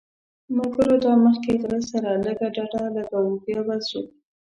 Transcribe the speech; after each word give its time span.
ملګرو 0.57 0.95
دا 1.05 1.13
مخکې 1.25 1.51
غره 1.61 1.81
سره 1.91 2.09
لږ 2.25 2.39
ډډه 2.55 2.81
لګوو 2.95 3.41
بیا 3.43 3.59
به 3.67 3.75
ځو. 3.87 4.01